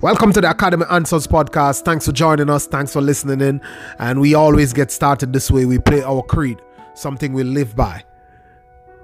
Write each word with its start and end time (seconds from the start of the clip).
Welcome 0.00 0.32
to 0.34 0.40
the 0.40 0.48
Academy 0.48 0.84
Answers 0.92 1.26
podcast. 1.26 1.82
Thanks 1.84 2.06
for 2.06 2.12
joining 2.12 2.48
us. 2.48 2.68
Thanks 2.68 2.92
for 2.92 3.00
listening 3.00 3.40
in. 3.40 3.60
And 3.98 4.20
we 4.20 4.32
always 4.32 4.72
get 4.72 4.92
started 4.92 5.32
this 5.32 5.50
way. 5.50 5.64
We 5.64 5.80
play 5.80 6.04
our 6.04 6.22
creed, 6.22 6.62
something 6.94 7.32
we 7.32 7.42
live 7.42 7.74
by. 7.74 8.04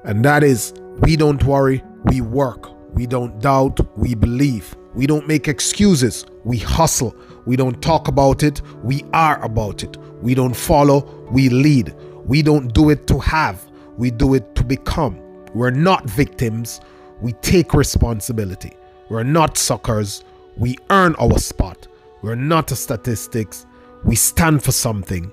And 0.05 0.25
that 0.25 0.45
is 0.45 0.73
we 1.01 1.17
don't 1.17 1.43
worry, 1.43 1.83
we 2.05 2.21
work. 2.21 2.71
We 2.95 3.09
don't 3.09 3.41
doubt, 3.41 3.81
we 3.99 4.15
believe. 4.15 4.77
We 4.95 5.09
don't 5.09 5.27
make 5.27 5.49
excuses, 5.49 6.27
we 6.45 6.59
hustle. 6.59 7.17
We 7.45 7.57
don't 7.57 7.83
talk 7.83 8.07
about 8.07 8.45
it, 8.45 8.63
we 8.85 9.05
are 9.13 9.45
about 9.45 9.83
it. 9.83 9.97
We 10.23 10.37
don't 10.37 10.55
follow, 10.55 11.27
we 11.29 11.49
lead. 11.49 11.93
We 12.25 12.41
don't 12.41 12.73
do 12.73 12.91
it 12.91 13.09
to 13.09 13.19
have, 13.19 13.67
we 13.97 14.13
do 14.13 14.35
it 14.35 14.55
to 14.55 14.63
become. 14.63 15.19
We're 15.55 15.71
not 15.71 16.09
victims, 16.09 16.81
we 17.21 17.33
take 17.33 17.75
responsibility. 17.75 18.75
We're 19.09 19.25
not 19.25 19.59
suckers 19.59 20.23
we 20.57 20.77
earn 20.91 21.15
our 21.17 21.39
spot. 21.39 21.87
We're 22.23 22.35
not 22.35 22.71
statistics. 22.71 23.67
We 24.05 24.17
stand 24.17 24.63
for 24.63 24.73
something. 24.73 25.33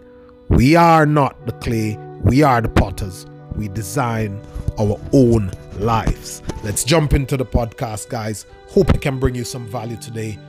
We 0.49 0.75
are 0.75 1.05
not 1.05 1.45
the 1.45 1.53
clay. 1.53 1.97
We 2.23 2.43
are 2.43 2.61
the 2.61 2.69
potters. 2.69 3.25
We 3.55 3.67
design 3.67 4.41
our 4.79 4.99
own 5.13 5.51
lives. 5.77 6.41
Let's 6.63 6.83
jump 6.83 7.13
into 7.13 7.37
the 7.37 7.45
podcast, 7.45 8.09
guys. 8.09 8.45
Hope 8.69 8.89
it 8.89 9.01
can 9.01 9.19
bring 9.19 9.35
you 9.35 9.43
some 9.43 9.67
value 9.67 9.97
today. 9.97 10.39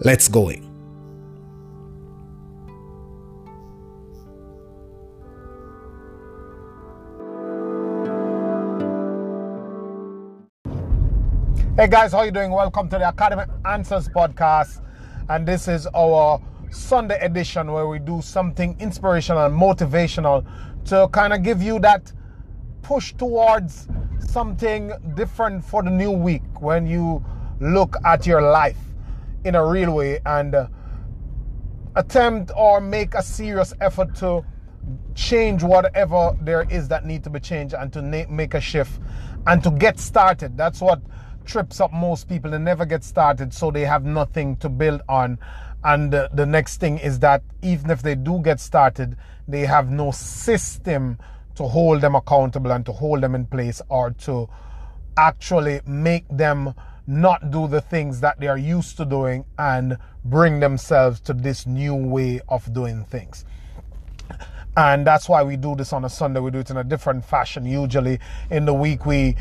Let's 0.00 0.28
going. 0.28 0.71
Hey 11.74 11.88
guys, 11.88 12.12
how 12.12 12.20
you 12.20 12.30
doing? 12.30 12.50
Welcome 12.50 12.90
to 12.90 12.98
the 12.98 13.08
Academy 13.08 13.44
Answers 13.64 14.06
podcast. 14.06 14.82
And 15.30 15.48
this 15.48 15.68
is 15.68 15.86
our 15.94 16.38
Sunday 16.70 17.18
edition 17.24 17.72
where 17.72 17.88
we 17.88 17.98
do 17.98 18.20
something 18.20 18.76
inspirational 18.78 19.46
and 19.46 19.58
motivational 19.58 20.44
to 20.84 21.08
kind 21.12 21.32
of 21.32 21.42
give 21.42 21.62
you 21.62 21.78
that 21.78 22.12
push 22.82 23.14
towards 23.14 23.88
something 24.18 24.92
different 25.14 25.64
for 25.64 25.82
the 25.82 25.88
new 25.88 26.10
week 26.10 26.42
when 26.60 26.86
you 26.86 27.24
look 27.58 27.96
at 28.04 28.26
your 28.26 28.42
life 28.42 28.76
in 29.44 29.54
a 29.54 29.66
real 29.66 29.94
way 29.94 30.20
and 30.26 30.54
uh, 30.54 30.66
attempt 31.96 32.52
or 32.54 32.82
make 32.82 33.14
a 33.14 33.22
serious 33.22 33.72
effort 33.80 34.14
to 34.16 34.44
change 35.14 35.62
whatever 35.62 36.36
there 36.42 36.66
is 36.70 36.86
that 36.88 37.06
need 37.06 37.24
to 37.24 37.30
be 37.30 37.40
changed 37.40 37.72
and 37.72 37.90
to 37.94 38.02
make 38.02 38.52
a 38.52 38.60
shift 38.60 39.00
and 39.46 39.64
to 39.64 39.70
get 39.70 39.98
started. 39.98 40.54
That's 40.54 40.82
what 40.82 41.00
trips 41.44 41.80
up 41.80 41.92
most 41.92 42.28
people. 42.28 42.50
They 42.50 42.58
never 42.58 42.84
get 42.84 43.04
started, 43.04 43.52
so 43.52 43.70
they 43.70 43.84
have 43.84 44.04
nothing 44.04 44.56
to 44.56 44.68
build 44.68 45.02
on. 45.08 45.38
And 45.84 46.14
uh, 46.14 46.28
the 46.32 46.46
next 46.46 46.78
thing 46.78 46.98
is 46.98 47.18
that 47.20 47.42
even 47.62 47.90
if 47.90 48.02
they 48.02 48.14
do 48.14 48.40
get 48.40 48.60
started, 48.60 49.16
they 49.48 49.60
have 49.66 49.90
no 49.90 50.10
system 50.12 51.18
to 51.56 51.64
hold 51.64 52.00
them 52.00 52.14
accountable 52.14 52.72
and 52.72 52.86
to 52.86 52.92
hold 52.92 53.20
them 53.22 53.34
in 53.34 53.46
place 53.46 53.82
or 53.88 54.10
to 54.10 54.48
actually 55.16 55.80
make 55.86 56.26
them 56.28 56.74
not 57.06 57.50
do 57.50 57.66
the 57.66 57.80
things 57.80 58.20
that 58.20 58.38
they 58.38 58.46
are 58.46 58.58
used 58.58 58.96
to 58.96 59.04
doing 59.04 59.44
and 59.58 59.98
bring 60.24 60.60
themselves 60.60 61.20
to 61.20 61.32
this 61.32 61.66
new 61.66 61.94
way 61.94 62.40
of 62.48 62.72
doing 62.72 63.04
things. 63.04 63.44
And 64.76 65.06
that's 65.06 65.28
why 65.28 65.42
we 65.42 65.56
do 65.56 65.74
this 65.74 65.92
on 65.92 66.04
a 66.04 66.08
Sunday. 66.08 66.40
We 66.40 66.50
do 66.50 66.60
it 66.60 66.70
in 66.70 66.78
a 66.78 66.84
different 66.84 67.24
fashion. 67.24 67.66
Usually 67.66 68.18
in 68.50 68.64
the 68.64 68.72
week, 68.72 69.04
we 69.04 69.36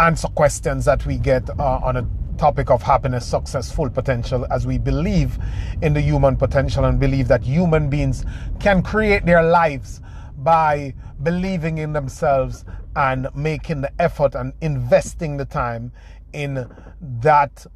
answer 0.00 0.28
questions 0.28 0.84
that 0.84 1.04
we 1.06 1.16
get 1.16 1.48
uh, 1.58 1.80
on 1.82 1.96
a 1.96 2.06
topic 2.38 2.70
of 2.70 2.82
happiness, 2.82 3.24
success, 3.24 3.72
full 3.72 3.88
potential, 3.88 4.46
as 4.50 4.66
we 4.66 4.78
believe 4.78 5.38
in 5.82 5.94
the 5.94 6.00
human 6.00 6.36
potential 6.36 6.84
and 6.84 7.00
believe 7.00 7.28
that 7.28 7.42
human 7.42 7.88
beings 7.88 8.24
can 8.60 8.82
create 8.82 9.24
their 9.24 9.42
lives 9.42 10.00
by 10.38 10.94
believing 11.22 11.78
in 11.78 11.92
themselves 11.92 12.64
and 12.94 13.28
making 13.34 13.80
the 13.80 13.90
effort 14.00 14.34
and 14.34 14.52
investing 14.60 15.36
the 15.36 15.44
time 15.44 15.90
in 16.32 16.68
that 17.00 17.66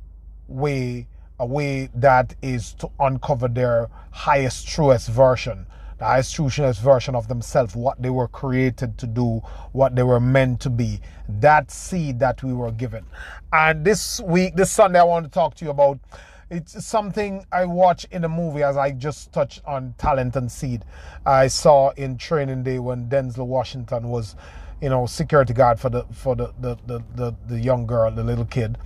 way, 0.46 1.06
a 1.38 1.46
way 1.46 1.88
that 1.94 2.34
is 2.42 2.74
to 2.74 2.90
uncover 3.00 3.48
their 3.48 3.88
highest, 4.10 4.68
truest 4.68 5.08
version 5.08 5.66
the 6.00 6.30
truest 6.32 6.80
version 6.80 7.14
of 7.14 7.28
themselves, 7.28 7.76
what 7.76 8.00
they 8.00 8.10
were 8.10 8.28
created 8.28 8.96
to 8.98 9.06
do, 9.06 9.42
what 9.72 9.94
they 9.94 10.02
were 10.02 10.20
meant 10.20 10.60
to 10.60 10.70
be. 10.70 11.00
That 11.28 11.70
seed 11.70 12.18
that 12.20 12.42
we 12.42 12.54
were 12.54 12.72
given. 12.72 13.04
And 13.52 13.84
this 13.84 14.20
week, 14.20 14.56
this 14.56 14.70
Sunday, 14.70 14.98
I 14.98 15.04
want 15.04 15.26
to 15.26 15.30
talk 15.30 15.54
to 15.56 15.64
you 15.64 15.70
about 15.70 16.00
it's 16.48 16.84
something 16.84 17.46
I 17.52 17.64
watch 17.66 18.06
in 18.10 18.24
a 18.24 18.28
movie 18.28 18.62
as 18.62 18.76
I 18.76 18.90
just 18.90 19.32
touched 19.32 19.62
on 19.66 19.94
talent 19.98 20.34
and 20.34 20.50
seed. 20.50 20.84
I 21.24 21.46
saw 21.46 21.90
in 21.90 22.16
training 22.16 22.64
day 22.64 22.80
when 22.80 23.08
Denzel 23.08 23.46
Washington 23.46 24.08
was, 24.08 24.34
you 24.80 24.88
know, 24.88 25.06
security 25.06 25.52
guard 25.52 25.78
for 25.78 25.90
the 25.90 26.04
for 26.12 26.34
the 26.34 26.52
the, 26.58 26.76
the, 26.86 27.04
the, 27.14 27.36
the 27.46 27.60
young 27.60 27.86
girl, 27.86 28.10
the 28.10 28.24
little 28.24 28.46
kid. 28.46 28.78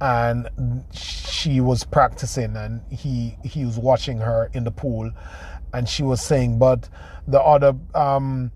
And 0.00 0.48
she 0.94 1.60
was 1.60 1.84
practicing 1.84 2.56
and 2.56 2.80
he 2.90 3.36
he 3.44 3.66
was 3.66 3.78
watching 3.78 4.18
her 4.18 4.48
in 4.54 4.64
the 4.64 4.70
pool 4.70 5.10
and 5.72 5.88
she 5.88 6.02
was 6.02 6.20
saying, 6.20 6.58
but 6.58 6.88
the 7.26 7.40
other 7.40 7.74
um, 7.94 8.50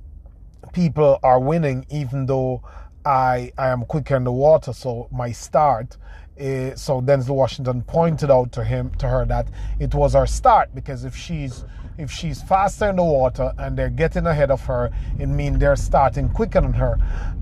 people 0.73 1.19
are 1.23 1.41
winning, 1.41 1.87
even 1.91 2.27
though 2.27 2.63
I 3.05 3.53
I 3.57 3.69
am 3.69 3.85
quicker 3.85 4.17
in 4.17 4.25
the 4.25 4.33
water. 4.33 4.73
So 4.73 5.09
my 5.11 5.33
start. 5.33 5.97
Uh, 6.39 6.75
so 6.75 7.01
Denzel 7.01 7.35
Washington 7.35 7.83
pointed 7.83 8.31
out 8.31 8.53
to 8.53 8.63
him 8.63 8.91
to 8.99 9.09
her 9.09 9.25
that 9.25 9.49
it 9.81 9.95
was 9.95 10.13
her 10.13 10.27
start 10.27 10.75
because 10.75 11.07
if 11.07 11.17
she's 11.17 11.65
if 11.97 12.11
she's 12.11 12.43
faster 12.43 12.91
in 12.91 12.97
the 12.97 13.03
water 13.03 13.53
and 13.57 13.79
they're 13.79 13.89
getting 13.89 14.27
ahead 14.27 14.51
of 14.51 14.63
her, 14.67 14.91
it 15.19 15.29
means 15.29 15.59
they're 15.59 15.77
starting 15.77 16.29
quicker 16.29 16.61
than 16.61 16.75
her. 16.75 16.99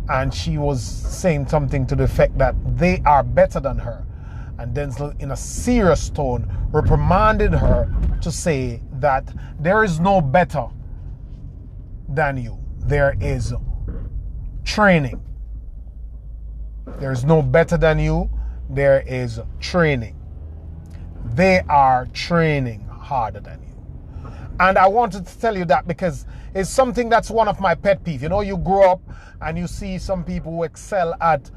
And 0.09 0.33
she 0.33 0.59
was 0.59 0.81
saying 0.81 1.49
something 1.49 1.87
to 1.89 1.97
the 1.97 2.05
effect 2.05 2.39
that 2.39 2.55
they 2.77 3.03
are 3.05 3.25
better 3.25 3.59
than 3.59 3.79
her. 3.79 4.05
And 4.59 4.75
Denzel, 4.75 5.21
in 5.21 5.33
a 5.33 5.37
serious 5.37 6.11
tone, 6.11 6.51
reprimanded 6.73 7.53
her 7.53 7.93
to 8.23 8.31
say 8.31 8.83
that 8.95 9.33
there 9.59 9.85
is 9.85 10.01
no 10.01 10.21
better 10.21 10.69
than 12.09 12.37
you. 12.37 12.59
There 12.79 13.17
is 13.21 13.53
training. 14.65 15.21
There 16.99 17.13
is 17.13 17.25
no 17.25 17.43
better 17.43 17.77
than 17.77 17.99
you. 17.99 18.31
There 18.71 19.03
is 19.07 19.41
training. 19.61 20.17
They 21.25 21.61
are 21.69 22.07
training 22.13 22.87
harder 22.87 23.41
than 23.41 23.61
you. 23.63 24.31
And 24.61 24.79
I 24.79 24.87
wanted 24.87 25.27
to 25.27 25.39
tell 25.39 25.57
you 25.57 25.65
that 25.67 25.89
because 25.89 26.27
it's 26.55 26.71
something 26.71 27.09
that's 27.09 27.31
one 27.31 27.49
of 27.49 27.61
my 27.61 27.75
pet 27.75 28.05
peeves. 28.05 28.23
You 28.23 28.29
know, 28.29 28.41
you 28.41 28.57
grow 28.57 28.93
up 28.93 29.01
and 29.41 29.59
you 29.59 29.67
see 29.67 29.99
some 29.99 30.23
people 30.23 30.53
who 30.53 30.63
excel 30.63 31.15
at 31.21 31.51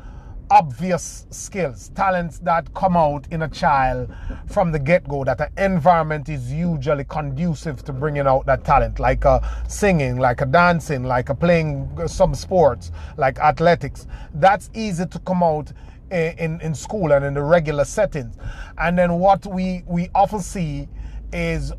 obvious 0.49 1.25
skills, 1.29 1.89
talents 1.95 2.39
that 2.39 2.73
come 2.73 2.95
out 2.95 3.27
in 3.31 3.43
a 3.43 3.47
child 3.47 4.13
from 4.47 4.71
the 4.71 4.79
get 4.79 5.07
go, 5.07 5.23
that 5.23 5.37
the 5.37 5.49
environment 5.57 6.29
is 6.29 6.51
usually 6.51 7.03
conducive 7.03 7.83
to 7.83 7.93
bringing 7.93 8.27
out 8.27 8.45
that 8.45 8.63
talent, 8.63 8.99
like 8.99 9.25
a 9.25 9.41
singing, 9.67 10.17
like 10.17 10.41
a 10.41 10.45
dancing, 10.45 11.03
like 11.03 11.29
a 11.29 11.35
playing 11.35 11.89
some 12.07 12.33
sports, 12.33 12.91
like 13.17 13.39
athletics. 13.39 14.07
That's 14.35 14.69
easy 14.73 15.05
to 15.05 15.19
come 15.19 15.43
out 15.43 15.71
in, 16.11 16.61
in 16.61 16.73
school 16.73 17.11
and 17.11 17.25
in 17.25 17.33
the 17.33 17.43
regular 17.43 17.85
settings. 17.85 18.35
And 18.77 18.97
then 18.97 19.13
what 19.19 19.45
we, 19.45 19.83
we 19.87 20.09
often 20.15 20.39
see 20.39 20.87
is 21.33 21.73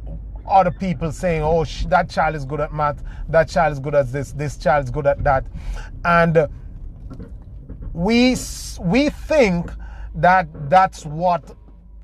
other 0.49 0.71
people 0.71 1.13
saying, 1.13 1.43
oh, 1.43 1.65
that 1.89 2.09
child 2.11 2.35
is 2.35 2.45
good 2.45 2.61
at 2.61 2.73
math, 2.73 3.03
that 3.29 3.49
child 3.49 3.73
is 3.73 3.81
good 3.81 3.95
at 3.95 4.11
this, 4.13 4.33
this 4.33 4.57
child 4.57 4.85
is 4.85 4.91
good 4.91 5.07
at 5.07 5.23
that. 5.25 5.45
And 6.05 6.49
we 7.99 8.37
we 8.81 9.11
think 9.11 9.73
that 10.15 10.47
that's 10.71 11.05
what 11.05 11.57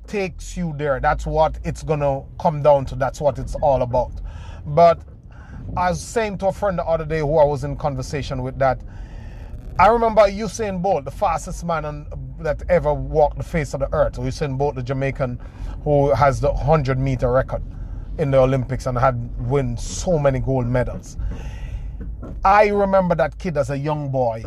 takes 0.07 0.57
you 0.57 0.73
there. 0.75 0.99
That's 0.99 1.25
what 1.25 1.57
it's 1.63 1.83
gonna 1.83 2.21
come 2.37 2.61
down 2.61 2.85
to. 2.87 2.95
That's 2.95 3.21
what 3.21 3.39
it's 3.39 3.55
all 3.55 3.81
about. 3.81 4.11
But 4.65 4.99
I 5.77 5.91
was 5.91 6.01
saying 6.01 6.39
to 6.39 6.47
a 6.47 6.51
friend 6.51 6.77
the 6.77 6.83
other 6.83 7.05
day 7.05 7.19
who 7.19 7.37
I 7.37 7.45
was 7.45 7.63
in 7.63 7.77
conversation 7.77 8.43
with 8.43 8.59
that 8.59 8.81
I 9.79 9.87
remember 9.87 10.23
Usain 10.23 10.81
Bolt, 10.81 11.05
the 11.05 11.11
fastest 11.11 11.63
man 11.63 11.85
on, 11.85 12.35
that 12.39 12.63
ever 12.67 12.93
walked 12.93 13.37
the 13.37 13.43
face 13.43 13.73
of 13.73 13.79
the 13.79 13.93
earth. 13.93 14.15
Usain 14.15 14.57
Bolt, 14.57 14.75
the 14.75 14.83
Jamaican 14.83 15.39
who 15.85 16.13
has 16.13 16.41
the 16.41 16.51
100 16.51 16.99
meter 16.99 17.31
record 17.31 17.63
in 18.17 18.31
the 18.31 18.37
Olympics 18.39 18.85
and 18.85 18.97
had 18.97 19.15
won 19.47 19.77
so 19.77 20.19
many 20.19 20.39
gold 20.41 20.67
medals. 20.67 21.15
I 22.43 22.67
remember 22.67 23.15
that 23.15 23.37
kid 23.37 23.57
as 23.57 23.69
a 23.69 23.77
young 23.77 24.11
boy 24.11 24.43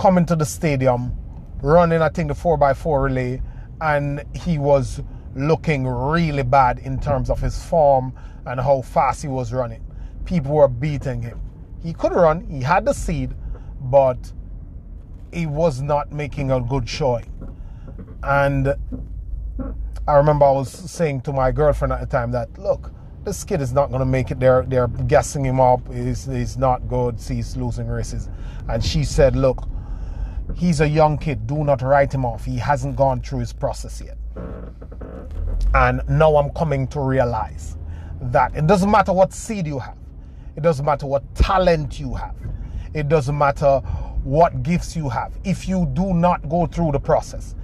coming 0.00 0.24
to 0.24 0.34
the 0.34 0.46
stadium, 0.46 1.14
running, 1.60 2.00
I 2.00 2.08
think, 2.08 2.28
the 2.28 2.34
4x4 2.34 3.04
relay, 3.04 3.42
and 3.82 4.24
he 4.34 4.56
was 4.56 5.02
looking 5.34 5.86
really 5.86 6.42
bad 6.42 6.78
in 6.78 6.98
terms 6.98 7.28
of 7.28 7.38
his 7.38 7.62
form 7.62 8.14
and 8.46 8.58
how 8.58 8.80
fast 8.80 9.20
he 9.20 9.28
was 9.28 9.52
running. 9.52 9.84
People 10.24 10.54
were 10.54 10.68
beating 10.68 11.20
him. 11.20 11.38
He 11.82 11.92
could 11.92 12.12
run, 12.12 12.46
he 12.48 12.62
had 12.62 12.86
the 12.86 12.94
seed, 12.94 13.34
but 13.78 14.32
he 15.34 15.44
was 15.44 15.82
not 15.82 16.10
making 16.10 16.50
a 16.50 16.62
good 16.62 16.88
showing. 16.88 17.30
And 18.22 18.74
I 20.08 20.14
remember 20.14 20.46
I 20.46 20.52
was 20.52 20.70
saying 20.70 21.20
to 21.22 21.32
my 21.34 21.52
girlfriend 21.52 21.92
at 21.92 22.00
the 22.00 22.06
time 22.06 22.30
that, 22.32 22.58
look, 22.58 22.90
this 23.24 23.44
kid 23.44 23.60
is 23.60 23.74
not 23.74 23.90
going 23.90 24.00
to 24.00 24.06
make 24.06 24.30
it. 24.30 24.40
They're 24.40 24.62
they're 24.62 24.88
gassing 24.88 25.44
him 25.44 25.60
up. 25.60 25.86
He's, 25.92 26.24
he's 26.24 26.56
not 26.56 26.88
good. 26.88 27.20
He's 27.20 27.54
losing 27.54 27.86
races. 27.86 28.30
And 28.66 28.82
she 28.82 29.04
said, 29.04 29.36
look, 29.36 29.68
he's 30.54 30.80
a 30.80 30.88
young 30.88 31.18
kid. 31.18 31.46
Do 31.46 31.64
not 31.64 31.82
write 31.82 32.12
him 32.12 32.24
off. 32.24 32.44
He 32.44 32.56
hasn't 32.56 32.96
gone 32.96 33.20
through 33.20 33.40
his 33.40 33.52
process 33.52 34.00
yet. 34.00 34.16
And 35.74 36.02
now 36.08 36.36
I'm 36.36 36.50
coming 36.50 36.86
to 36.88 37.00
realize 37.00 37.76
that 38.20 38.54
it 38.56 38.66
doesn't 38.66 38.90
matter 38.90 39.12
what 39.12 39.32
seed 39.32 39.66
you 39.66 39.78
have. 39.78 39.96
It 40.56 40.62
doesn't 40.62 40.84
matter 40.84 41.06
what 41.06 41.34
talent 41.34 42.00
you 42.00 42.14
have. 42.14 42.34
It 42.92 43.08
doesn't 43.08 43.36
matter 43.36 43.78
what 44.24 44.62
gifts 44.62 44.96
you 44.96 45.08
have. 45.08 45.32
If 45.44 45.68
you 45.68 45.86
do 45.94 46.12
not 46.12 46.48
go 46.48 46.66
through 46.66 46.92
the 46.92 47.00
process, 47.00 47.54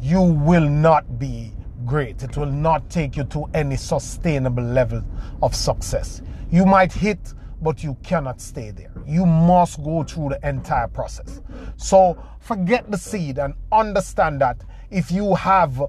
you 0.00 0.20
will 0.20 0.68
not 0.68 1.18
be 1.18 1.52
great. 1.84 2.22
It 2.22 2.36
will 2.36 2.46
not 2.46 2.88
take 2.90 3.16
you 3.16 3.24
to 3.24 3.44
any 3.54 3.76
sustainable 3.76 4.62
level 4.62 5.02
of 5.42 5.54
success. 5.54 6.22
You 6.50 6.64
might 6.66 6.92
hit, 6.92 7.34
but 7.60 7.82
you 7.82 7.96
cannot 8.02 8.40
stay 8.40 8.70
there. 8.70 8.92
You 9.06 9.26
must 9.26 9.82
go 9.82 10.04
through 10.04 10.30
the 10.30 10.48
entire 10.48 10.88
process. 10.88 11.40
So 11.76 12.22
forget 12.40 12.90
the 12.90 12.98
seed 12.98 13.38
and 13.38 13.54
understand 13.72 14.40
that 14.40 14.62
if 14.90 15.10
you 15.10 15.34
have, 15.34 15.82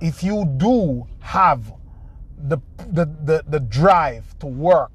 if 0.00 0.22
you 0.22 0.44
do 0.56 1.06
have 1.20 1.72
the, 2.38 2.58
the, 2.90 3.06
the, 3.24 3.44
the 3.48 3.60
drive 3.60 4.38
to 4.40 4.46
work, 4.46 4.92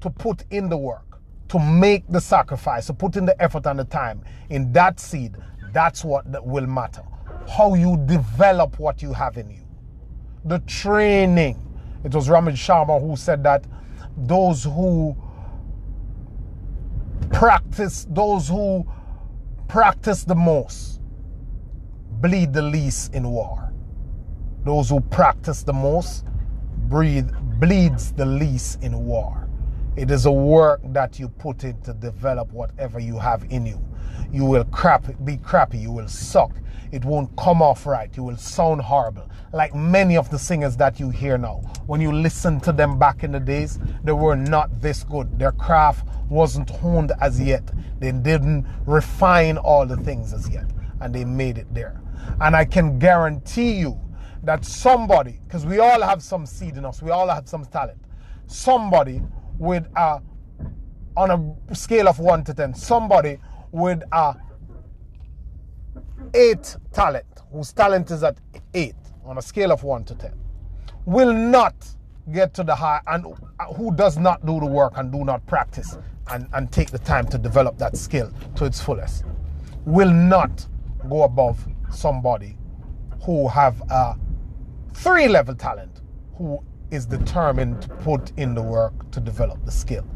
to 0.00 0.10
put 0.10 0.44
in 0.50 0.68
the 0.68 0.76
work, 0.76 1.18
to 1.48 1.58
make 1.58 2.06
the 2.08 2.20
sacrifice, 2.20 2.86
to 2.86 2.94
put 2.94 3.16
in 3.16 3.24
the 3.24 3.40
effort 3.42 3.66
and 3.66 3.78
the 3.78 3.84
time 3.84 4.22
in 4.50 4.72
that 4.72 4.98
seed, 5.00 5.36
that's 5.72 6.04
what 6.04 6.24
will 6.44 6.66
matter 6.66 7.02
how 7.48 7.74
you 7.74 7.96
develop 8.06 8.78
what 8.78 9.02
you 9.02 9.12
have 9.12 9.36
in 9.36 9.50
you. 9.50 9.64
The 10.44 10.58
training. 10.60 11.58
It 12.04 12.14
was 12.14 12.28
Robin 12.28 12.54
Sharma 12.54 13.00
who 13.00 13.16
said 13.16 13.42
that 13.44 13.64
those 14.16 14.64
who 14.64 15.16
practice, 17.32 18.06
those 18.10 18.48
who 18.48 18.86
practice 19.68 20.24
the 20.24 20.34
most 20.34 21.00
bleed 22.20 22.52
the 22.52 22.62
least 22.62 23.14
in 23.14 23.28
war. 23.28 23.72
Those 24.64 24.90
who 24.90 25.00
practice 25.00 25.64
the 25.64 25.72
most 25.72 26.24
breathe, 26.88 27.30
bleeds 27.58 28.12
the 28.12 28.24
least 28.24 28.82
in 28.82 29.04
war. 29.04 29.48
It 29.96 30.10
is 30.10 30.26
a 30.26 30.32
work 30.32 30.80
that 30.92 31.18
you 31.18 31.28
put 31.28 31.64
in 31.64 31.80
to 31.82 31.92
develop 31.94 32.52
whatever 32.52 33.00
you 33.00 33.18
have 33.18 33.44
in 33.50 33.66
you. 33.66 33.80
You 34.30 34.44
will 34.44 34.64
crap, 34.64 35.06
be 35.24 35.36
crappy, 35.36 35.78
you 35.78 35.92
will 35.92 36.08
suck, 36.08 36.52
it 36.92 37.06
won't 37.06 37.34
come 37.36 37.62
off 37.62 37.86
right. 37.86 38.14
You 38.14 38.22
will 38.22 38.36
sound 38.36 38.82
horrible. 38.82 39.28
Like 39.54 39.74
many 39.74 40.16
of 40.16 40.30
the 40.30 40.38
singers 40.38 40.76
that 40.76 41.00
you 41.00 41.08
hear 41.08 41.38
now. 41.38 41.62
When 41.86 42.02
you 42.02 42.12
listen 42.12 42.60
to 42.60 42.72
them 42.72 42.98
back 42.98 43.24
in 43.24 43.32
the 43.32 43.40
days, 43.40 43.78
they 44.04 44.12
were 44.12 44.36
not 44.36 44.80
this 44.82 45.02
good. 45.02 45.38
Their 45.38 45.52
craft 45.52 46.06
wasn't 46.28 46.68
honed 46.68 47.12
as 47.22 47.40
yet. 47.40 47.70
They 47.98 48.12
didn't 48.12 48.66
refine 48.84 49.56
all 49.56 49.86
the 49.86 49.96
things 49.96 50.34
as 50.34 50.50
yet. 50.50 50.66
And 51.00 51.14
they 51.14 51.24
made 51.24 51.56
it 51.56 51.72
there. 51.72 51.98
And 52.42 52.54
I 52.54 52.66
can 52.66 52.98
guarantee 52.98 53.72
you 53.72 53.98
that 54.42 54.64
somebody, 54.64 55.40
because 55.46 55.64
we 55.64 55.78
all 55.78 56.02
have 56.02 56.22
some 56.22 56.44
seed 56.44 56.76
in 56.76 56.84
us, 56.84 57.00
we 57.00 57.10
all 57.10 57.28
have 57.28 57.48
some 57.48 57.64
talent. 57.64 57.98
Somebody 58.46 59.22
with 59.58 59.86
a, 59.96 60.20
on 61.16 61.56
a 61.70 61.74
scale 61.74 62.06
of 62.06 62.18
1 62.18 62.44
to 62.44 62.54
10, 62.54 62.74
somebody 62.74 63.38
with 63.72 64.02
a 64.12 64.36
eight 66.34 66.76
talent, 66.92 67.26
whose 67.50 67.72
talent 67.72 68.10
is 68.10 68.22
at 68.22 68.38
eight 68.74 68.94
on 69.24 69.38
a 69.38 69.42
scale 69.42 69.72
of 69.72 69.82
one 69.82 70.04
to 70.04 70.14
ten, 70.14 70.34
will 71.04 71.32
not 71.32 71.74
get 72.32 72.54
to 72.54 72.62
the 72.62 72.74
high, 72.74 73.00
and 73.08 73.26
uh, 73.58 73.64
who 73.74 73.94
does 73.96 74.16
not 74.16 74.44
do 74.46 74.60
the 74.60 74.66
work 74.66 74.92
and 74.96 75.10
do 75.10 75.24
not 75.24 75.44
practice 75.46 75.98
and, 76.30 76.46
and 76.52 76.70
take 76.70 76.90
the 76.90 76.98
time 76.98 77.26
to 77.26 77.36
develop 77.38 77.76
that 77.78 77.96
skill 77.96 78.30
to 78.54 78.64
its 78.64 78.80
fullest, 78.80 79.24
will 79.84 80.12
not 80.12 80.66
go 81.08 81.24
above 81.24 81.66
somebody 81.90 82.56
who 83.22 83.48
have 83.48 83.80
a 83.90 84.14
three 84.94 85.28
level 85.28 85.54
talent, 85.54 86.00
who 86.36 86.62
is 86.90 87.06
determined 87.06 87.82
to 87.82 87.88
put 87.88 88.32
in 88.36 88.54
the 88.54 88.62
work 88.62 89.10
to 89.10 89.18
develop 89.18 89.64
the 89.64 89.72
skill. 89.72 90.06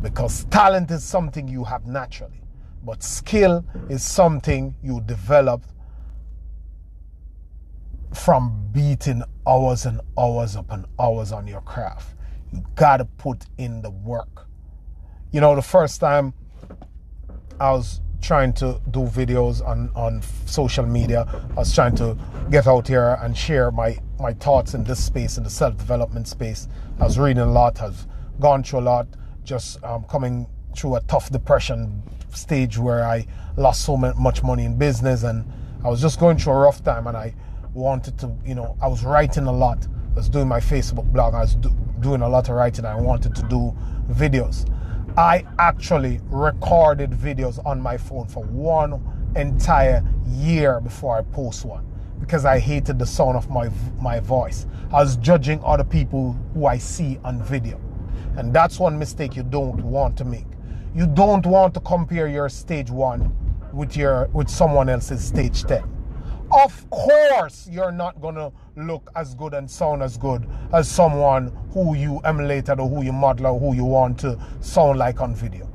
Because 0.00 0.44
talent 0.46 0.90
is 0.90 1.04
something 1.04 1.46
you 1.46 1.62
have 1.62 1.86
naturally 1.86 2.41
but 2.82 3.02
skill 3.02 3.64
is 3.88 4.02
something 4.02 4.74
you 4.82 5.00
develop 5.02 5.62
from 8.14 8.68
beating 8.72 9.22
hours 9.46 9.86
and 9.86 10.00
hours 10.18 10.56
upon 10.56 10.86
hours 11.00 11.32
on 11.32 11.46
your 11.46 11.60
craft. 11.62 12.14
You 12.52 12.62
gotta 12.74 13.04
put 13.04 13.46
in 13.58 13.82
the 13.82 13.90
work. 13.90 14.46
You 15.30 15.40
know, 15.40 15.54
the 15.54 15.62
first 15.62 16.00
time 16.00 16.34
I 17.58 17.70
was 17.70 18.00
trying 18.20 18.52
to 18.52 18.80
do 18.90 19.00
videos 19.00 19.66
on, 19.66 19.90
on 19.94 20.22
social 20.46 20.86
media, 20.86 21.26
I 21.52 21.54
was 21.54 21.74
trying 21.74 21.96
to 21.96 22.16
get 22.50 22.66
out 22.66 22.86
here 22.86 23.18
and 23.22 23.36
share 23.36 23.70
my, 23.70 23.98
my 24.20 24.32
thoughts 24.34 24.74
in 24.74 24.84
this 24.84 25.02
space, 25.02 25.38
in 25.38 25.44
the 25.44 25.50
self 25.50 25.76
development 25.76 26.28
space. 26.28 26.68
I 27.00 27.04
was 27.04 27.18
reading 27.18 27.42
a 27.42 27.50
lot, 27.50 27.80
I've 27.80 28.06
gone 28.40 28.62
through 28.62 28.80
a 28.80 28.82
lot, 28.82 29.06
just 29.44 29.82
um, 29.82 30.04
coming 30.04 30.46
through 30.76 30.96
a 30.96 31.00
tough 31.02 31.30
depression 31.30 32.02
stage 32.36 32.78
where 32.78 33.04
I 33.04 33.26
lost 33.56 33.84
so 33.84 33.96
much 33.96 34.42
money 34.42 34.64
in 34.64 34.76
business 34.76 35.22
and 35.22 35.44
I 35.84 35.88
was 35.88 36.00
just 36.00 36.18
going 36.20 36.38
through 36.38 36.52
a 36.54 36.56
rough 36.56 36.82
time 36.82 37.06
and 37.06 37.16
I 37.16 37.34
wanted 37.74 38.18
to, 38.18 38.34
you 38.44 38.54
know, 38.54 38.76
I 38.80 38.88
was 38.88 39.04
writing 39.04 39.46
a 39.46 39.52
lot. 39.52 39.86
I 40.12 40.14
was 40.14 40.28
doing 40.28 40.48
my 40.48 40.60
Facebook 40.60 41.10
blog. 41.12 41.34
I 41.34 41.40
was 41.40 41.54
do, 41.56 41.70
doing 42.00 42.22
a 42.22 42.28
lot 42.28 42.48
of 42.48 42.54
writing. 42.54 42.84
I 42.84 42.94
wanted 42.94 43.34
to 43.34 43.42
do 43.44 43.74
videos. 44.10 44.68
I 45.16 45.44
actually 45.58 46.20
recorded 46.24 47.10
videos 47.10 47.64
on 47.66 47.80
my 47.80 47.96
phone 47.96 48.26
for 48.28 48.44
one 48.44 49.02
entire 49.36 50.04
year 50.26 50.80
before 50.80 51.18
I 51.18 51.22
post 51.22 51.64
one 51.64 51.86
because 52.20 52.44
I 52.44 52.58
hated 52.58 52.98
the 52.98 53.06
sound 53.06 53.36
of 53.36 53.50
my 53.50 53.68
my 54.00 54.20
voice. 54.20 54.66
I 54.92 55.02
was 55.02 55.16
judging 55.16 55.60
other 55.64 55.84
people 55.84 56.32
who 56.54 56.66
I 56.66 56.78
see 56.78 57.18
on 57.24 57.42
video. 57.42 57.80
And 58.36 58.54
that's 58.54 58.78
one 58.78 58.98
mistake 58.98 59.36
you 59.36 59.42
don't 59.42 59.82
want 59.82 60.16
to 60.18 60.24
make 60.24 60.46
you 60.94 61.06
don't 61.06 61.46
want 61.46 61.74
to 61.74 61.80
compare 61.80 62.28
your 62.28 62.48
stage 62.48 62.90
one 62.90 63.34
with 63.72 63.96
your 63.96 64.28
with 64.32 64.48
someone 64.48 64.88
else's 64.88 65.24
stage 65.24 65.64
10 65.64 65.82
of 66.52 66.90
course 66.90 67.66
you're 67.70 67.92
not 67.92 68.20
gonna 68.20 68.52
look 68.76 69.10
as 69.16 69.34
good 69.34 69.54
and 69.54 69.70
sound 69.70 70.02
as 70.02 70.16
good 70.18 70.46
as 70.72 70.88
someone 70.90 71.50
who 71.72 71.96
you 71.96 72.18
emulated 72.24 72.78
or 72.78 72.88
who 72.88 73.02
you 73.02 73.12
model 73.12 73.46
or 73.46 73.58
who 73.58 73.74
you 73.74 73.84
want 73.84 74.18
to 74.20 74.38
sound 74.60 74.98
like 74.98 75.20
on 75.20 75.34
video. 75.34 75.68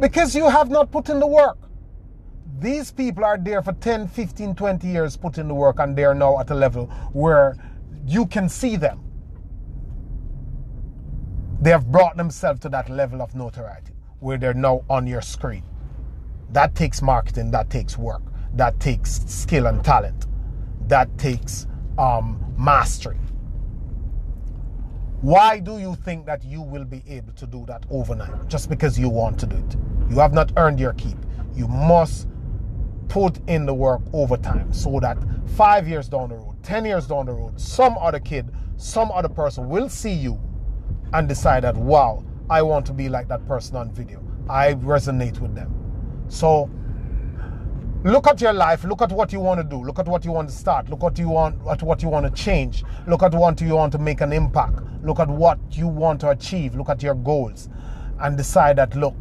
Because 0.00 0.34
you 0.34 0.48
have 0.48 0.70
not 0.70 0.90
put 0.90 1.08
in 1.10 1.20
the 1.20 1.26
work. 1.26 1.58
These 2.58 2.90
people 2.90 3.24
are 3.24 3.36
there 3.36 3.62
for 3.62 3.72
10 3.74 4.08
15 4.08 4.54
20 4.54 4.88
years 4.88 5.16
put 5.16 5.38
in 5.38 5.48
the 5.48 5.54
work 5.54 5.78
and 5.78 5.96
they're 5.96 6.14
now 6.14 6.40
at 6.40 6.50
a 6.50 6.54
level 6.54 6.86
where 7.12 7.56
you 8.06 8.26
can 8.26 8.48
see 8.48 8.76
them. 8.76 9.00
They 11.60 11.70
have 11.70 11.90
brought 11.90 12.16
themselves 12.16 12.60
to 12.60 12.68
that 12.70 12.88
level 12.88 13.20
of 13.20 13.34
notoriety 13.34 13.93
where 14.24 14.38
they're 14.38 14.54
now 14.54 14.82
on 14.88 15.06
your 15.06 15.20
screen. 15.20 15.62
That 16.50 16.74
takes 16.74 17.02
marketing, 17.02 17.50
that 17.50 17.68
takes 17.68 17.98
work, 17.98 18.22
that 18.54 18.80
takes 18.80 19.20
skill 19.26 19.66
and 19.66 19.84
talent, 19.84 20.26
that 20.88 21.16
takes 21.18 21.66
um, 21.98 22.42
mastery. 22.58 23.18
Why 25.20 25.58
do 25.60 25.78
you 25.78 25.94
think 25.94 26.24
that 26.24 26.42
you 26.42 26.62
will 26.62 26.86
be 26.86 27.02
able 27.06 27.34
to 27.34 27.46
do 27.46 27.64
that 27.66 27.84
overnight 27.90 28.48
just 28.48 28.70
because 28.70 28.98
you 28.98 29.10
want 29.10 29.38
to 29.40 29.46
do 29.46 29.56
it? 29.56 29.76
You 30.10 30.18
have 30.20 30.32
not 30.32 30.52
earned 30.56 30.80
your 30.80 30.94
keep. 30.94 31.18
You 31.54 31.68
must 31.68 32.26
put 33.08 33.38
in 33.46 33.66
the 33.66 33.74
work 33.74 34.00
over 34.14 34.38
time 34.38 34.72
so 34.72 35.00
that 35.00 35.18
five 35.56 35.86
years 35.86 36.08
down 36.08 36.30
the 36.30 36.36
road, 36.36 36.56
10 36.62 36.86
years 36.86 37.06
down 37.06 37.26
the 37.26 37.32
road, 37.32 37.60
some 37.60 37.96
other 37.98 38.20
kid, 38.20 38.50
some 38.78 39.10
other 39.12 39.28
person 39.28 39.68
will 39.68 39.90
see 39.90 40.12
you 40.12 40.40
and 41.12 41.28
decide 41.28 41.64
that, 41.64 41.76
wow, 41.76 42.24
I 42.50 42.62
want 42.62 42.84
to 42.86 42.92
be 42.92 43.08
like 43.08 43.28
that 43.28 43.46
person 43.46 43.76
on 43.76 43.92
video. 43.92 44.22
I 44.48 44.74
resonate 44.74 45.40
with 45.40 45.54
them. 45.54 45.72
So 46.28 46.70
look 48.04 48.26
at 48.26 48.40
your 48.40 48.52
life, 48.52 48.84
look 48.84 49.00
at 49.00 49.10
what 49.10 49.32
you 49.32 49.40
want 49.40 49.60
to 49.60 49.64
do, 49.64 49.82
look 49.82 49.98
at 49.98 50.06
what 50.06 50.24
you 50.24 50.32
want 50.32 50.50
to 50.50 50.54
start, 50.54 50.90
look 50.90 51.02
at 51.04 51.18
you 51.18 51.30
want 51.30 51.56
at 51.66 51.82
what 51.82 52.02
you 52.02 52.08
want 52.10 52.26
to 52.26 52.42
change, 52.42 52.84
look 53.06 53.22
at 53.22 53.32
what 53.34 53.60
you 53.60 53.74
want 53.74 53.92
to 53.92 53.98
make 53.98 54.20
an 54.20 54.32
impact, 54.32 54.80
look 55.02 55.20
at 55.20 55.28
what 55.28 55.58
you 55.70 55.88
want 55.88 56.20
to 56.20 56.30
achieve, 56.30 56.74
look 56.74 56.90
at 56.90 57.02
your 57.02 57.14
goals, 57.14 57.70
and 58.20 58.36
decide 58.36 58.76
that 58.76 58.94
look, 58.94 59.16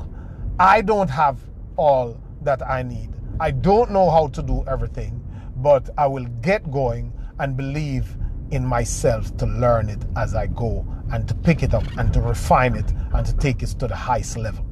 I 0.59 0.81
don't 0.81 1.09
have 1.09 1.39
all 1.77 2.19
that 2.41 2.61
I 2.67 2.83
need. 2.83 3.09
I 3.39 3.51
don't 3.51 3.91
know 3.91 4.09
how 4.09 4.27
to 4.27 4.43
do 4.43 4.65
everything, 4.67 5.23
but 5.57 5.89
I 5.97 6.07
will 6.07 6.25
get 6.41 6.69
going 6.69 7.13
and 7.39 7.55
believe 7.55 8.17
in 8.51 8.65
myself 8.65 9.35
to 9.37 9.45
learn 9.45 9.89
it 9.89 10.03
as 10.15 10.35
I 10.35 10.47
go 10.47 10.85
and 11.13 11.27
to 11.27 11.35
pick 11.35 11.63
it 11.63 11.73
up 11.73 11.85
and 11.97 12.11
to 12.11 12.19
refine 12.19 12.75
it 12.75 12.91
and 13.13 13.25
to 13.25 13.35
take 13.37 13.61
it 13.63 13.69
to 13.79 13.87
the 13.87 13.95
highest 13.95 14.35
level. 14.35 14.65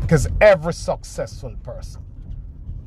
Because 0.00 0.28
every 0.40 0.74
successful 0.74 1.54
person 1.62 2.02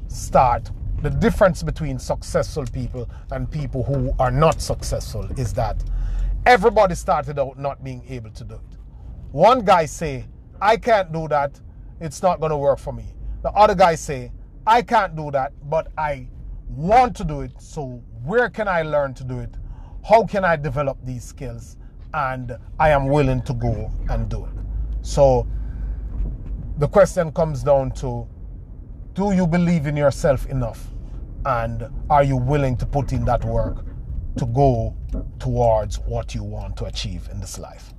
start 0.07 0.69
the 1.01 1.09
difference 1.09 1.63
between 1.63 1.99
successful 1.99 2.65
people 2.65 3.09
and 3.31 3.49
people 3.49 3.83
who 3.83 4.13
are 4.19 4.31
not 4.31 4.61
successful 4.61 5.25
is 5.39 5.53
that 5.53 5.83
everybody 6.45 6.95
started 6.95 7.39
out 7.39 7.57
not 7.57 7.83
being 7.83 8.03
able 8.09 8.31
to 8.31 8.43
do 8.43 8.55
it. 8.55 8.77
One 9.31 9.63
guy 9.63 9.85
say, 9.85 10.25
I 10.59 10.75
can't 10.75 11.13
do 11.13 11.27
that, 11.29 11.59
it's 12.01 12.21
not 12.21 12.39
going 12.39 12.49
to 12.49 12.57
work 12.57 12.79
for 12.79 12.91
me. 12.91 13.05
The 13.41 13.51
other 13.51 13.75
guy 13.75 13.95
say, 13.95 14.31
I 14.65 14.81
can't 14.81 15.15
do 15.15 15.31
that, 15.31 15.53
but 15.69 15.91
I 15.97 16.27
want 16.67 17.15
to 17.17 17.23
do 17.23 17.41
it. 17.41 17.51
So 17.61 18.03
where 18.25 18.49
can 18.49 18.67
I 18.67 18.81
learn 18.81 19.13
to 19.13 19.23
do 19.23 19.39
it? 19.39 19.55
How 20.07 20.25
can 20.25 20.43
I 20.43 20.55
develop 20.55 20.97
these 21.05 21.23
skills? 21.23 21.76
And 22.13 22.57
I 22.79 22.89
am 22.89 23.07
willing 23.07 23.41
to 23.43 23.53
go 23.53 23.91
and 24.09 24.29
do 24.29 24.45
it. 24.45 24.51
So 25.01 25.47
the 26.77 26.87
question 26.87 27.31
comes 27.31 27.63
down 27.63 27.91
to 27.91 28.27
do 29.13 29.33
you 29.33 29.47
believe 29.47 29.87
in 29.87 29.97
yourself 29.97 30.45
enough? 30.45 30.87
And 31.45 31.87
are 32.09 32.23
you 32.23 32.37
willing 32.37 32.77
to 32.77 32.85
put 32.85 33.13
in 33.13 33.25
that 33.25 33.43
work 33.45 33.85
to 34.37 34.45
go 34.45 34.95
towards 35.39 35.99
what 35.99 36.35
you 36.35 36.43
want 36.43 36.77
to 36.77 36.85
achieve 36.85 37.27
in 37.31 37.39
this 37.39 37.57
life? 37.57 37.93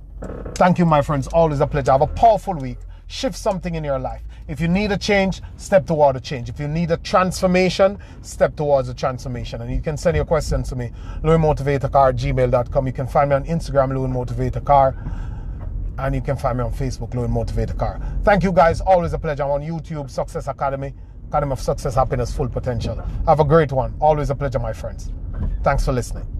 Thank 0.55 0.79
you, 0.79 0.85
my 0.85 1.01
friends. 1.01 1.27
Always 1.27 1.59
a 1.59 1.67
pleasure. 1.67 1.91
Have 1.91 2.01
a 2.01 2.07
powerful 2.07 2.53
week. 2.53 2.77
Shift 3.09 3.35
something 3.35 3.73
in 3.73 3.83
your 3.83 3.97
life. 3.97 4.21
If 4.47 4.61
you 4.61 4.67
need 4.67 4.91
a 4.91 4.97
change, 4.97 5.41
step 5.57 5.87
toward 5.87 6.15
a 6.15 6.19
change. 6.19 6.47
If 6.47 6.59
you 6.59 6.67
need 6.67 6.91
a 6.91 6.97
transformation, 6.97 7.97
step 8.21 8.55
towards 8.55 8.87
a 8.87 8.93
transformation. 8.93 9.61
And 9.61 9.73
you 9.73 9.81
can 9.81 9.97
send 9.97 10.15
your 10.15 10.25
questions 10.25 10.69
to 10.69 10.75
me, 10.75 10.91
louismotivatorcar 11.23 12.13
gmail.com. 12.13 12.85
You 12.85 12.93
can 12.93 13.07
find 13.07 13.31
me 13.31 13.35
on 13.35 13.45
Instagram, 13.45 13.89
Louis 13.89 14.07
Motivator 14.07 14.63
Car 14.63 14.95
and 15.97 16.15
you 16.15 16.21
can 16.21 16.37
find 16.37 16.57
me 16.57 16.63
on 16.63 16.71
Facebook, 16.71 17.13
Louis. 17.13 18.23
Thank 18.23 18.43
you 18.43 18.51
guys. 18.51 18.79
Always 18.79 19.13
a 19.13 19.19
pleasure. 19.19 19.43
I'm 19.43 19.51
on 19.51 19.61
YouTube, 19.61 20.09
Success 20.09 20.47
Academy, 20.47 20.93
Academy 21.27 21.51
of 21.51 21.59
Success, 21.59 21.95
Happiness, 21.95 22.31
Full 22.35 22.47
Potential. 22.47 22.95
Have 23.27 23.39
a 23.39 23.43
great 23.43 23.71
one. 23.71 23.93
Always 23.99 24.29
a 24.29 24.35
pleasure, 24.35 24.59
my 24.59 24.71
friends. 24.71 25.11
Thanks 25.63 25.83
for 25.83 25.91
listening. 25.91 26.38